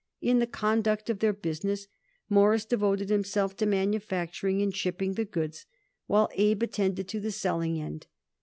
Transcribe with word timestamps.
In 0.19 0.39
the 0.39 0.47
conduct 0.47 1.11
of 1.11 1.19
their 1.19 1.31
business 1.31 1.87
Morris 2.27 2.65
devoted 2.65 3.09
himself 3.09 3.55
to 3.57 3.67
manufacturing 3.67 4.59
and 4.59 4.75
shipping 4.75 5.13
the 5.13 5.25
goods, 5.25 5.67
while 6.07 6.27
Abe 6.33 6.63
attended 6.63 7.07
to 7.09 7.19
the 7.19 7.31
selling 7.31 7.79
end. 7.79 8.07